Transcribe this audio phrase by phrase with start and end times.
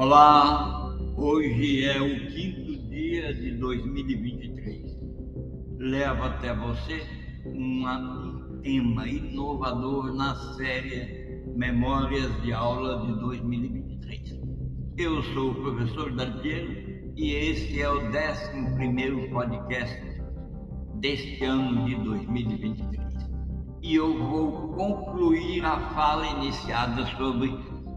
[0.00, 4.96] Olá, hoje é o quinto dia de 2023.
[5.76, 7.04] Levo até você
[7.44, 14.40] um tema inovador na série Memórias de Aula de 2023.
[14.98, 16.70] Eu sou o professor Dantiero
[17.16, 20.00] e este é o 11 podcast
[21.00, 23.08] deste ano de 2023.
[23.82, 27.48] E eu vou concluir a fala iniciada sobre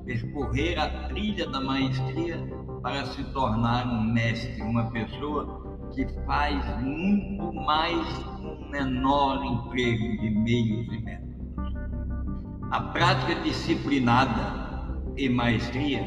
[0.05, 2.37] percorrer a trilha da maestria
[2.81, 8.07] para se tornar um mestre, uma pessoa que faz muito mais
[8.41, 11.31] com menor emprego de meios e métodos.
[12.71, 14.61] A prática disciplinada
[15.17, 16.05] e maestria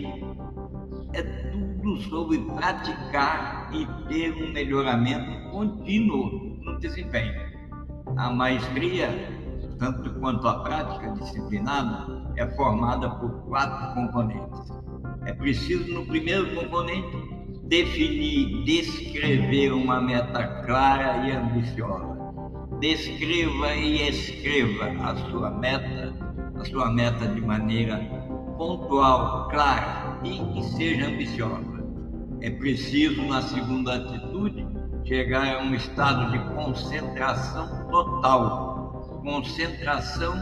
[1.13, 7.35] é tudo sobre praticar e ter um melhoramento contínuo no desempenho.
[8.17, 9.09] A maestria,
[9.85, 12.07] tanto quanto a prática disciplinada,
[12.37, 14.73] é formada por quatro componentes.
[15.27, 17.15] É preciso, no primeiro componente,
[17.65, 22.15] definir, descrever uma meta clara e ambiciosa.
[22.81, 26.15] Descreva e escreva a sua meta,
[26.59, 27.99] a sua meta de maneira
[28.57, 31.85] pontual, clara e que seja ambiciosa.
[32.41, 34.67] É preciso, na segunda atitude,
[35.05, 38.84] chegar a um estado de concentração total,
[39.25, 40.35] concentração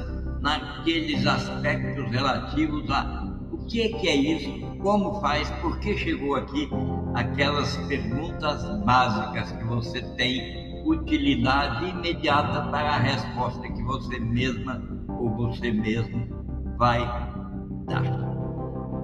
[0.42, 6.34] naqueles aspectos relativos a o que é, que é isso, como faz, por que chegou
[6.34, 6.68] aqui,
[7.14, 14.82] aquelas perguntas básicas que você tem utilidade imediata para a resposta que você mesma
[15.20, 16.26] ou você mesmo
[16.76, 16.98] vai
[17.86, 18.02] dar.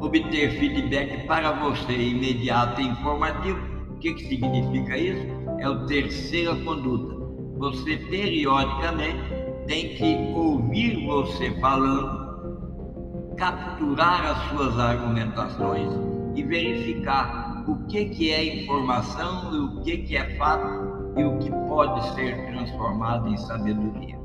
[0.00, 3.58] Obter feedback para você imediato e informativo,
[3.90, 5.26] o que, que significa isso?
[5.60, 7.16] É o terceira conduta.
[7.58, 15.92] Você periodicamente tem que ouvir você falando, capturar as suas argumentações
[16.34, 21.38] e verificar o que, que é informação e o que, que é fato e o
[21.38, 24.18] que pode ser transformado em sabedoria.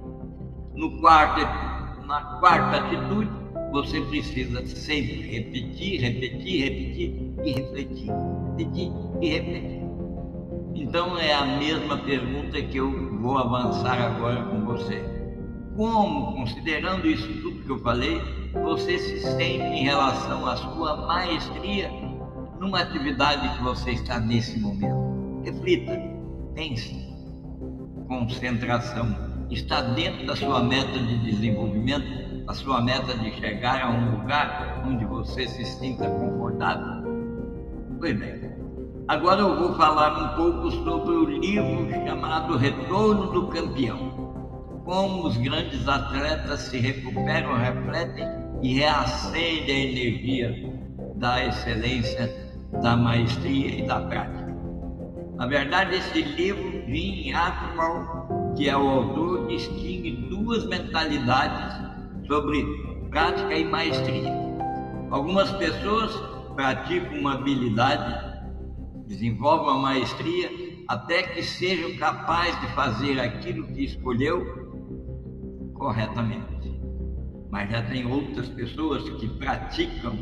[0.76, 1.42] No quarto,
[2.08, 3.30] na quarta atitude,
[3.74, 8.12] você precisa sempre repetir, repetir, repetir e refletir,
[8.58, 9.84] repetir e refletir.
[10.76, 15.13] Então é a mesma pergunta que eu vou avançar agora com você
[15.76, 18.22] como, considerando isso tudo que eu falei,
[18.54, 21.90] você se sente em relação à sua maestria
[22.60, 25.42] numa atividade que você está nesse momento.
[25.44, 26.00] Reflita,
[26.54, 26.96] pense.
[28.08, 29.34] Concentração.
[29.50, 34.84] Está dentro da sua meta de desenvolvimento, da sua meta de chegar a um lugar
[34.86, 37.04] onde você se sinta confortável?
[38.00, 38.54] Pois bem.
[39.08, 44.13] Agora eu vou falar um pouco sobre o livro chamado Retorno do Campeão
[44.84, 48.28] como os grandes atletas se recuperam, refletem
[48.62, 50.74] e reacendem a energia
[51.16, 52.32] da excelência,
[52.82, 54.54] da maestria e da prática.
[55.36, 61.76] Na verdade, esse livro, Jim Atwell, que é o autor, distingue duas mentalidades
[62.28, 62.64] sobre
[63.10, 64.32] prática e maestria.
[65.10, 66.12] Algumas pessoas
[66.56, 68.44] praticam uma habilidade,
[69.08, 70.50] desenvolvem uma maestria,
[70.88, 74.63] até que sejam capazes de fazer aquilo que escolheu
[75.84, 76.82] corretamente.
[77.52, 80.18] Mas já tem outras pessoas que praticam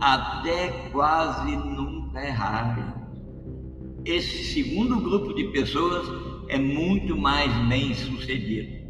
[0.00, 2.84] até quase nunca errarem.
[4.04, 6.04] Esse segundo grupo de pessoas
[6.48, 8.84] é muito mais bem sucedido,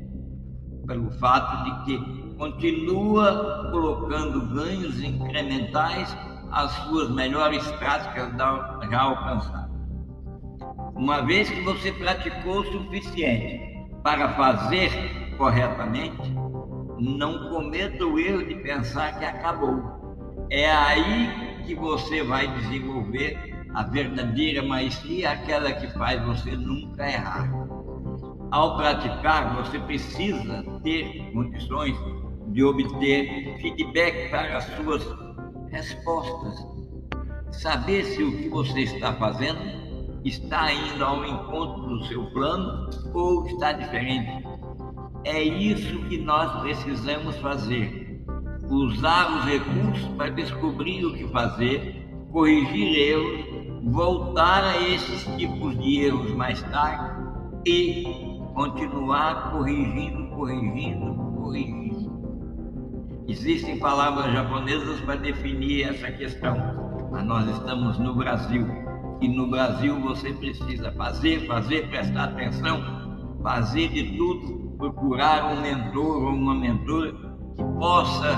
[0.87, 6.17] pelo fato de que continua colocando ganhos incrementais
[6.51, 8.33] às suas melhores práticas
[8.91, 9.71] já alcançadas.
[10.97, 13.61] Uma vez que você praticou o suficiente
[14.03, 16.35] para fazer corretamente,
[16.99, 19.83] não cometa o erro de pensar que acabou.
[20.51, 23.37] É aí que você vai desenvolver
[23.75, 27.51] a verdadeira maestria, aquela que faz você nunca errar.
[28.51, 31.97] Ao praticar, você precisa ter condições
[32.49, 35.05] de obter feedback para as suas
[35.73, 36.65] respostas.
[37.51, 39.59] Saber se o que você está fazendo
[40.25, 44.45] está indo ao encontro do seu plano ou está diferente.
[45.25, 48.23] É isso que nós precisamos fazer.
[48.69, 53.45] Usar os recursos para descobrir o que fazer, corrigir erros,
[53.85, 57.23] voltar a esses tipos de erros mais tarde
[57.67, 58.05] e
[58.55, 62.13] continuar corrigindo, corrigindo, corrigindo.
[63.27, 66.55] Existem palavras japonesas para definir essa questão,
[67.11, 68.67] mas nós estamos no Brasil.
[69.23, 76.25] E no Brasil você precisa fazer, fazer, prestar atenção, fazer de tudo procurar um mentor
[76.25, 77.13] ou uma mentora
[77.57, 78.37] que possa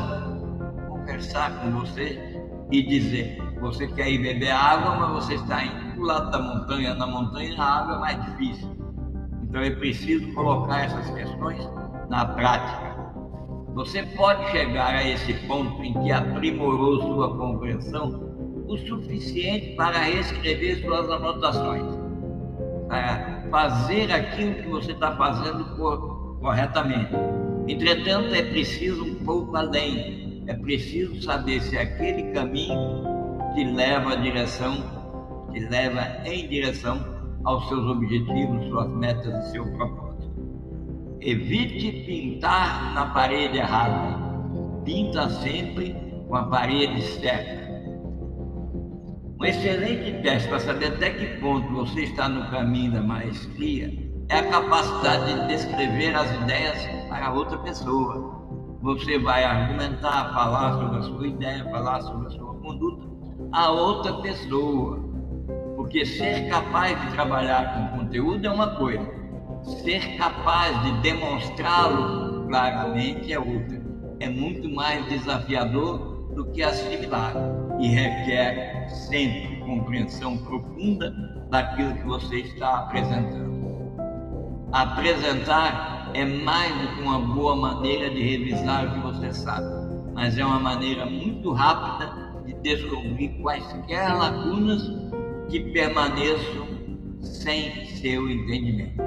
[0.89, 2.41] conversar com você
[2.71, 6.39] e dizer: Você quer ir beber água, mas você está indo para o lado da
[6.39, 6.95] montanha.
[6.95, 8.77] Na montanha a água é mais difícil.
[9.43, 11.69] Então é preciso colocar essas questões
[12.09, 12.97] na prática.
[13.75, 18.25] Você pode chegar a esse ponto em que aprimorou sua compreensão
[18.69, 21.85] o suficiente para reescrever suas anotações,
[22.89, 25.77] para fazer aquilo que você está fazendo
[26.41, 27.13] corretamente.
[27.69, 30.45] Entretanto, é preciso um pouco além.
[30.47, 33.03] É preciso saber se aquele caminho
[33.55, 34.77] te leva à direção,
[35.53, 37.05] te leva em direção
[37.45, 40.31] aos seus objetivos, suas metas e seu propósito.
[41.21, 44.25] Evite pintar na parede errada.
[44.85, 45.97] Pinta sempre
[46.29, 47.67] com a parede certa.
[49.41, 53.93] Um excelente teste para saber até que ponto você está no caminho da maestria
[54.29, 58.35] é a capacidade de descrever as ideias para outra pessoa.
[58.83, 63.17] Você vai argumentar, falar sobre a sua ideia, falar sobre a sua conduta
[63.53, 65.01] a outra pessoa.
[65.77, 69.07] Porque ser capaz de trabalhar com conteúdo é uma coisa,
[69.83, 73.85] ser capaz de demonstrá-lo claramente é outra.
[74.21, 77.35] É muito mais desafiador do que assimilar
[77.79, 81.11] e requer sempre compreensão profunda
[81.51, 83.46] daquilo que você está apresentando.
[84.73, 89.67] Apresentar é mais do que uma boa maneira de revisar o que você sabe,
[90.13, 92.13] mas é uma maneira muito rápida
[92.45, 94.83] de descobrir quaisquer lacunas
[95.49, 96.67] que permaneçam
[97.23, 99.01] sem seu entendimento.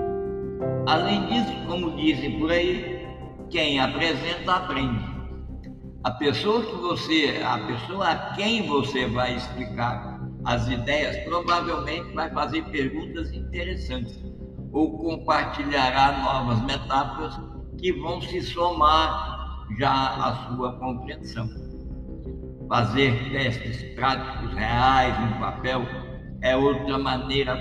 [0.88, 3.06] Além disso, como dizem por aí,
[3.50, 5.04] quem apresenta aprende.
[6.06, 12.30] A pessoa que você, a pessoa a quem você vai explicar as ideias, provavelmente vai
[12.32, 14.29] fazer perguntas interessantes
[14.72, 17.40] ou compartilhará novas metáforas
[17.78, 21.48] que vão se somar já à sua compreensão.
[22.68, 25.82] Fazer testes práticos reais no papel
[26.42, 27.58] é outra maneira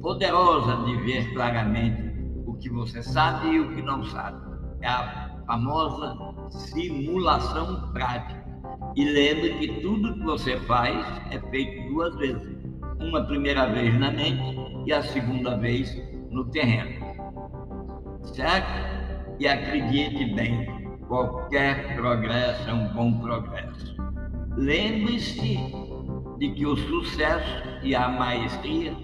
[0.00, 2.12] poderosa de ver claramente
[2.46, 4.38] o que você sabe e o que não sabe.
[4.80, 6.16] É a famosa
[6.50, 8.42] simulação prática.
[8.96, 12.56] E lembre que tudo que você faz é feito duas vezes.
[13.00, 14.56] Uma primeira vez na mente
[14.86, 15.90] e a segunda vez
[16.32, 17.06] no terreno.
[18.22, 19.36] Certo?
[19.38, 20.66] E acredite bem,
[21.06, 23.96] qualquer progresso é um bom progresso.
[24.56, 25.58] Lembre-se
[26.38, 28.94] de que o sucesso e a maestria,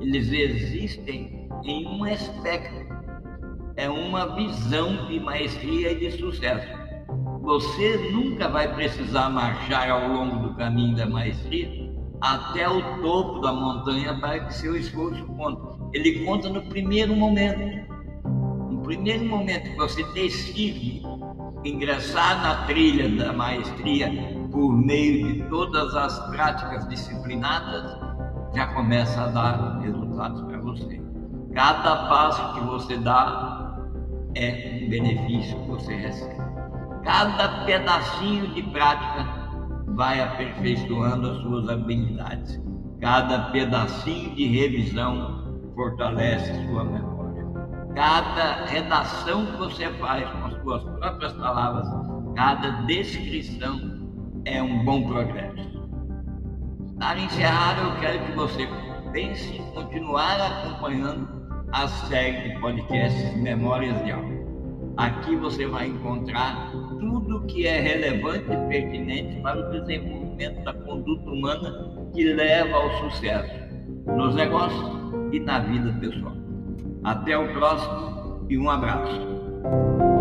[0.00, 2.86] eles existem em um aspecto
[3.76, 6.66] é uma visão de maestria e de sucesso.
[7.42, 11.85] Você nunca vai precisar marchar ao longo do caminho da maestria
[12.20, 15.60] até o topo da montanha para que seu esforço conte.
[15.92, 17.86] Ele conta no primeiro momento.
[18.70, 21.02] No primeiro momento que você decide
[21.64, 24.10] ingressar na trilha da maestria
[24.50, 27.98] por meio de todas as práticas disciplinadas,
[28.54, 31.02] já começa a dar resultados para você.
[31.54, 33.78] Cada passo que você dá
[34.34, 36.36] é um benefício que você recebe.
[37.04, 39.35] Cada pedacinho de prática
[39.96, 42.62] vai aperfeiçoando as suas habilidades.
[43.00, 47.44] Cada pedacinho de revisão fortalece sua memória.
[47.94, 51.88] Cada redação que você faz com as suas próprias palavras,
[52.36, 53.80] cada descrição
[54.44, 55.66] é um bom progresso.
[56.98, 58.68] Para encerrar, eu quero que você
[59.12, 61.26] pense em continuar acompanhando
[61.72, 64.35] a série de podcasts Memórias de Alma.
[64.96, 71.30] Aqui você vai encontrar tudo que é relevante e pertinente para o desenvolvimento da conduta
[71.30, 73.54] humana que leva ao sucesso
[74.06, 74.90] nos negócios
[75.32, 76.32] e na vida pessoal.
[77.04, 80.15] Até o próximo e um abraço.